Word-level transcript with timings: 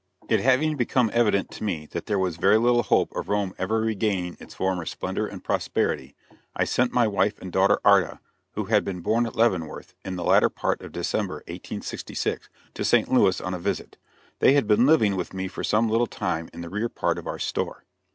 It 0.29 0.39
having 0.39 0.77
become 0.77 1.11
evident 1.13 1.51
to 1.51 1.63
me 1.63 1.85
that 1.91 2.07
there 2.07 2.17
was 2.17 2.37
very 2.37 2.57
little 2.57 2.81
hope 2.81 3.15
of 3.15 3.29
Rome 3.29 3.53
ever 3.59 3.81
regaining 3.81 4.35
its 4.39 4.55
former 4.55 4.83
splendor 4.83 5.27
and 5.27 5.43
prosperity, 5.43 6.15
I 6.55 6.63
sent 6.63 6.91
my 6.91 7.07
wife 7.07 7.39
and 7.39 7.51
daughter 7.51 7.77
Arta 7.85 8.19
who 8.53 8.65
had 8.65 8.83
been 8.83 9.01
born 9.01 9.27
at 9.27 9.35
Leavenworth 9.35 9.93
in 10.03 10.15
the 10.15 10.23
latter 10.23 10.49
part 10.49 10.81
of 10.81 10.91
December, 10.91 11.43
1866 11.45 12.49
to 12.73 12.83
St. 12.83 13.13
Louis 13.13 13.39
on 13.41 13.53
a 13.53 13.59
visit. 13.59 13.97
They 14.39 14.53
had 14.53 14.65
been 14.65 14.87
living 14.87 15.15
with 15.15 15.35
me 15.35 15.47
for 15.47 15.63
some 15.63 15.87
little 15.87 16.07
time 16.07 16.49
in 16.51 16.61
the 16.61 16.69
rear 16.71 16.89
part 16.89 17.19
of 17.19 17.27
our 17.27 17.37
"store." 17.37 17.83